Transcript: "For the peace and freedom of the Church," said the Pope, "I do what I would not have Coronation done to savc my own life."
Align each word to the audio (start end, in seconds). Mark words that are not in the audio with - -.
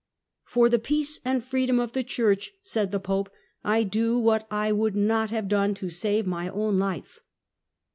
"For 0.45 0.67
the 0.67 0.79
peace 0.79 1.19
and 1.23 1.43
freedom 1.43 1.79
of 1.79 1.91
the 1.91 2.03
Church," 2.03 2.53
said 2.63 2.89
the 2.91 2.99
Pope, 2.99 3.29
"I 3.63 3.83
do 3.83 4.17
what 4.17 4.47
I 4.49 4.71
would 4.71 4.95
not 4.95 5.29
have 5.29 5.43
Coronation 5.47 5.73
done 5.73 5.73
to 5.75 5.85
savc 5.89 6.25
my 6.25 6.49
own 6.49 6.79
life." 6.79 7.19